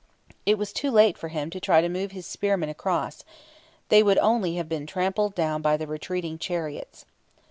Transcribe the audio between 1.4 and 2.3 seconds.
to try to move his